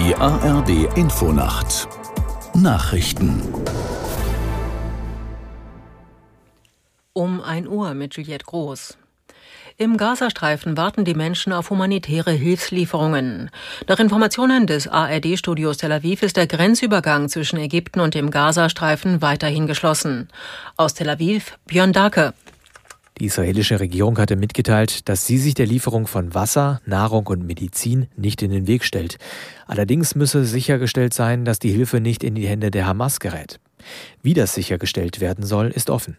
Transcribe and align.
Die 0.00 0.14
ARD 0.14 0.96
Infonacht 0.96 1.86
Nachrichten 2.54 3.42
Um 7.12 7.42
1 7.42 7.68
Uhr 7.68 7.92
mit 7.92 8.14
Juliette 8.14 8.46
Groß. 8.46 8.96
Im 9.76 9.98
Gazastreifen 9.98 10.78
warten 10.78 11.04
die 11.04 11.12
Menschen 11.12 11.52
auf 11.52 11.68
humanitäre 11.68 12.30
Hilfslieferungen. 12.30 13.50
Nach 13.88 13.98
Informationen 13.98 14.66
des 14.66 14.88
ARD-Studios 14.88 15.76
Tel 15.76 15.92
Aviv 15.92 16.22
ist 16.22 16.38
der 16.38 16.46
Grenzübergang 16.46 17.28
zwischen 17.28 17.58
Ägypten 17.58 18.00
und 18.00 18.14
dem 18.14 18.30
Gazastreifen 18.30 19.20
weiterhin 19.20 19.66
geschlossen. 19.66 20.28
Aus 20.78 20.94
Tel 20.94 21.10
Aviv 21.10 21.58
Björn 21.66 21.92
Dake. 21.92 22.32
Die 23.18 23.26
israelische 23.26 23.80
Regierung 23.80 24.18
hatte 24.18 24.36
mitgeteilt, 24.36 25.08
dass 25.08 25.26
sie 25.26 25.36
sich 25.36 25.54
der 25.54 25.66
Lieferung 25.66 26.06
von 26.06 26.34
Wasser, 26.34 26.80
Nahrung 26.86 27.26
und 27.26 27.46
Medizin 27.46 28.06
nicht 28.16 28.42
in 28.42 28.50
den 28.50 28.66
Weg 28.66 28.84
stellt. 28.84 29.18
Allerdings 29.66 30.14
müsse 30.14 30.44
sichergestellt 30.44 31.12
sein, 31.12 31.44
dass 31.44 31.58
die 31.58 31.70
Hilfe 31.70 32.00
nicht 32.00 32.24
in 32.24 32.34
die 32.34 32.48
Hände 32.48 32.70
der 32.70 32.86
Hamas 32.86 33.20
gerät. 33.20 33.60
Wie 34.22 34.34
das 34.34 34.54
sichergestellt 34.54 35.20
werden 35.20 35.44
soll, 35.44 35.68
ist 35.68 35.90
offen. 35.90 36.16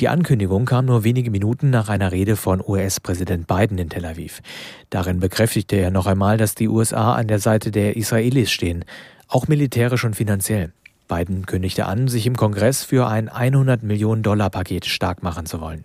Die 0.00 0.08
Ankündigung 0.08 0.64
kam 0.64 0.86
nur 0.86 1.04
wenige 1.04 1.30
Minuten 1.30 1.68
nach 1.68 1.90
einer 1.90 2.10
Rede 2.10 2.36
von 2.36 2.62
US-Präsident 2.66 3.46
Biden 3.46 3.76
in 3.76 3.90
Tel 3.90 4.06
Aviv. 4.06 4.40
Darin 4.88 5.20
bekräftigte 5.20 5.76
er 5.76 5.90
noch 5.90 6.06
einmal, 6.06 6.38
dass 6.38 6.54
die 6.54 6.68
USA 6.68 7.14
an 7.14 7.28
der 7.28 7.38
Seite 7.38 7.70
der 7.70 7.96
Israelis 7.96 8.50
stehen, 8.50 8.84
auch 9.28 9.46
militärisch 9.46 10.04
und 10.04 10.16
finanziell. 10.16 10.72
Biden 11.06 11.44
kündigte 11.44 11.84
an, 11.86 12.08
sich 12.08 12.26
im 12.26 12.36
Kongress 12.36 12.82
für 12.82 13.08
ein 13.08 13.28
100 13.28 13.82
Millionen 13.82 14.22
Dollar 14.22 14.48
Paket 14.48 14.86
stark 14.86 15.22
machen 15.22 15.44
zu 15.44 15.60
wollen. 15.60 15.84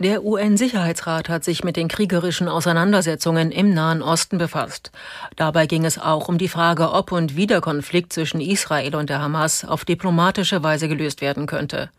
Der 0.00 0.22
UN-Sicherheitsrat 0.24 1.28
hat 1.28 1.42
sich 1.42 1.64
mit 1.64 1.74
den 1.74 1.88
kriegerischen 1.88 2.46
Auseinandersetzungen 2.46 3.50
im 3.50 3.74
Nahen 3.74 4.00
Osten 4.00 4.38
befasst. 4.38 4.92
Dabei 5.34 5.66
ging 5.66 5.84
es 5.84 5.98
auch 5.98 6.28
um 6.28 6.38
die 6.38 6.46
Frage, 6.46 6.92
ob 6.92 7.10
und 7.10 7.34
wie 7.34 7.48
der 7.48 7.60
Konflikt 7.60 8.12
zwischen 8.12 8.40
Israel 8.40 8.94
und 8.94 9.10
der 9.10 9.20
Hamas 9.20 9.64
auf 9.64 9.84
diplomatische 9.84 10.62
Weise 10.62 10.86
gelöst 10.86 11.20
werden 11.20 11.48
könnte. 11.48 11.90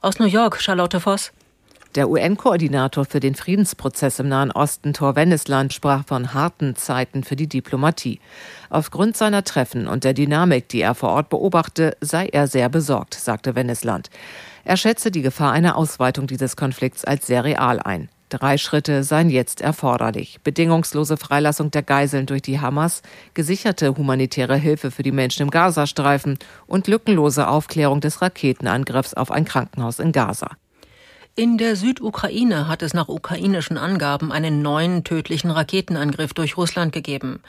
Aus 0.00 0.20
New 0.20 0.26
York, 0.26 0.62
Charlotte 0.62 1.00
Voss. 1.00 1.32
Der 1.96 2.08
UN-Koordinator 2.08 3.04
für 3.04 3.18
den 3.18 3.34
Friedensprozess 3.34 4.20
im 4.20 4.28
Nahen 4.28 4.52
Osten, 4.52 4.92
Thor 4.92 5.16
Wennesland, 5.16 5.72
sprach 5.72 6.06
von 6.06 6.32
harten 6.34 6.76
Zeiten 6.76 7.24
für 7.24 7.34
die 7.34 7.48
Diplomatie. 7.48 8.20
Aufgrund 8.68 9.16
seiner 9.16 9.42
Treffen 9.42 9.88
und 9.88 10.04
der 10.04 10.14
Dynamik, 10.14 10.68
die 10.68 10.82
er 10.82 10.94
vor 10.94 11.08
Ort 11.08 11.30
beobachte, 11.30 11.96
sei 12.00 12.28
er 12.28 12.46
sehr 12.46 12.68
besorgt, 12.68 13.14
sagte 13.14 13.56
Wennesland. 13.56 14.08
Er 14.62 14.76
schätze 14.76 15.10
die 15.10 15.22
Gefahr 15.22 15.50
einer 15.50 15.76
Ausweitung 15.76 16.28
dieses 16.28 16.54
Konflikts 16.54 17.04
als 17.04 17.26
sehr 17.26 17.42
real 17.42 17.80
ein. 17.80 18.08
Drei 18.28 18.56
Schritte 18.56 19.02
seien 19.02 19.28
jetzt 19.28 19.60
erforderlich. 19.60 20.38
Bedingungslose 20.44 21.16
Freilassung 21.16 21.72
der 21.72 21.82
Geiseln 21.82 22.26
durch 22.26 22.42
die 22.42 22.60
Hamas, 22.60 23.02
gesicherte 23.34 23.96
humanitäre 23.96 24.56
Hilfe 24.56 24.92
für 24.92 25.02
die 25.02 25.10
Menschen 25.10 25.42
im 25.42 25.50
Gazastreifen 25.50 26.38
und 26.68 26.86
lückenlose 26.86 27.48
Aufklärung 27.48 28.00
des 28.00 28.22
Raketenangriffs 28.22 29.14
auf 29.14 29.32
ein 29.32 29.44
Krankenhaus 29.44 29.98
in 29.98 30.12
Gaza. 30.12 30.50
In 31.40 31.56
der 31.56 31.74
Südukraine 31.74 32.68
hat 32.68 32.82
es 32.82 32.92
nach 32.92 33.08
ukrainischen 33.08 33.78
Angaben 33.78 34.30
einen 34.30 34.60
neuen 34.60 35.04
tödlichen 35.04 35.50
Raketenangriff 35.50 36.34
durch 36.34 36.58
Russland 36.58 36.92
gegeben. 36.92 37.40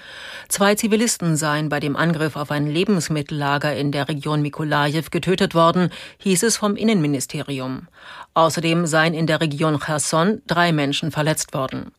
Zwei 0.48 0.76
Zivilisten 0.76 1.36
seien 1.36 1.68
bei 1.68 1.82
dem 1.82 1.98
Angriff 1.98 2.38
auf 2.38 2.52
ein 2.52 2.68
Lebensmittellager 2.68 3.76
in 3.76 3.92
der 3.92 4.08
Region 4.08 4.42
Mikolajew 4.42 5.10
getötet 5.12 5.56
worden, 5.56 5.90
hieß 6.20 6.44
es 6.44 6.56
vom 6.56 6.78
Innenministerium. 6.78 7.90
Außerdem 8.34 8.86
seien 8.86 9.14
in 9.14 9.28
der 9.28 9.42
Region 9.42 9.78
Cherson 9.78 10.42
drei 10.48 10.72
Menschen 10.72 11.12
verletzt 11.12 11.54
worden. 11.54 11.92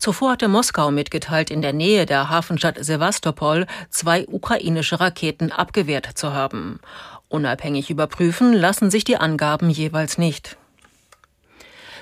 Zuvor 0.00 0.32
hatte 0.32 0.48
Moskau 0.48 0.90
mitgeteilt, 0.90 1.52
in 1.52 1.62
der 1.62 1.72
Nähe 1.72 2.06
der 2.06 2.28
Hafenstadt 2.28 2.84
Sevastopol 2.84 3.68
zwei 3.88 4.26
ukrainische 4.26 4.98
Raketen 4.98 5.52
abgewehrt 5.52 6.08
zu 6.18 6.32
haben. 6.32 6.80
Unabhängig 7.28 7.88
überprüfen 7.88 8.52
lassen 8.52 8.90
sich 8.90 9.04
die 9.04 9.18
Angaben 9.18 9.70
jeweils 9.70 10.18
nicht. 10.18 10.56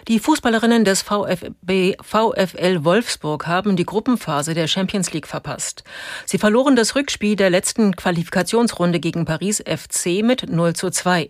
Die 0.06 0.18
Fußballerinnen 0.18 0.84
des 0.84 1.00
VfB, 1.00 1.96
VfL 2.02 2.84
Wolfsburg 2.84 3.46
haben 3.46 3.74
die 3.74 3.86
Gruppenphase 3.86 4.52
der 4.52 4.66
Champions 4.66 5.14
League 5.14 5.26
verpasst. 5.26 5.82
Sie 6.26 6.36
verloren 6.36 6.76
das 6.76 6.94
Rückspiel 6.94 7.36
der 7.36 7.48
letzten 7.48 7.96
Qualifikationsrunde 7.96 9.00
gegen 9.00 9.24
Paris 9.24 9.64
FC 9.66 10.22
mit 10.22 10.50
0 10.50 10.74
zu 10.74 10.90
2. 10.90 11.28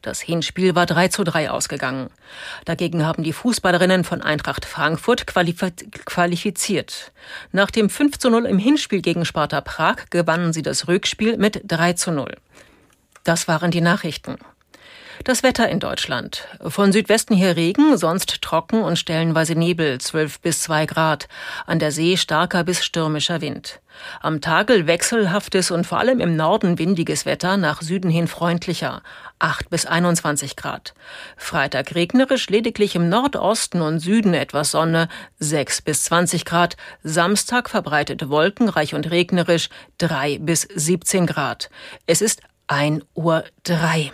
Das 0.00 0.22
Hinspiel 0.22 0.74
war 0.74 0.86
3 0.86 1.08
zu 1.08 1.22
3 1.22 1.50
ausgegangen. 1.50 2.08
Dagegen 2.64 3.04
haben 3.04 3.24
die 3.24 3.34
Fußballerinnen 3.34 4.04
von 4.04 4.22
Eintracht 4.22 4.64
Frankfurt 4.64 5.26
qualifiziert. 5.26 7.12
Nach 7.52 7.70
dem 7.70 7.90
5 7.90 8.18
zu 8.18 8.30
0 8.30 8.46
im 8.46 8.58
Hinspiel 8.58 9.02
gegen 9.02 9.26
Sparta 9.26 9.60
Prag 9.60 10.06
gewannen 10.08 10.54
sie 10.54 10.62
das 10.62 10.88
Rückspiel 10.88 11.36
mit 11.36 11.60
3 11.66 11.92
zu 11.92 12.10
0. 12.10 12.34
Das 13.22 13.48
waren 13.48 13.70
die 13.70 13.82
Nachrichten. 13.82 14.38
Das 15.22 15.44
Wetter 15.44 15.68
in 15.68 15.78
Deutschland. 15.78 16.48
Von 16.60 16.90
Südwesten 16.90 17.34
her 17.34 17.56
Regen, 17.56 17.96
sonst 17.96 18.42
trocken 18.42 18.82
und 18.82 18.98
stellenweise 18.98 19.54
Nebel, 19.54 20.00
12 20.00 20.40
bis 20.40 20.62
2 20.62 20.86
Grad. 20.86 21.28
An 21.66 21.78
der 21.78 21.92
See 21.92 22.16
starker 22.16 22.64
bis 22.64 22.84
stürmischer 22.84 23.40
Wind. 23.40 23.80
Am 24.20 24.40
Tage 24.40 24.88
wechselhaftes 24.88 25.70
und 25.70 25.86
vor 25.86 25.98
allem 25.98 26.18
im 26.18 26.34
Norden 26.34 26.78
windiges 26.80 27.26
Wetter, 27.26 27.56
nach 27.56 27.80
Süden 27.80 28.10
hin 28.10 28.26
freundlicher, 28.26 29.02
8 29.38 29.70
bis 29.70 29.86
21 29.86 30.56
Grad. 30.56 30.94
Freitag 31.36 31.94
regnerisch, 31.94 32.50
lediglich 32.50 32.96
im 32.96 33.08
Nordosten 33.08 33.82
und 33.82 34.00
Süden 34.00 34.34
etwas 34.34 34.72
Sonne, 34.72 35.08
6 35.38 35.82
bis 35.82 36.04
20 36.04 36.44
Grad. 36.44 36.76
Samstag 37.04 37.70
verbreitet 37.70 38.28
wolkenreich 38.28 38.94
und 38.94 39.10
regnerisch, 39.10 39.68
3 39.98 40.38
bis 40.40 40.62
17 40.62 41.26
Grad. 41.26 41.70
Es 42.06 42.20
ist 42.20 42.40
1 42.66 43.04
Uhr 43.14 43.44
3. 43.62 44.10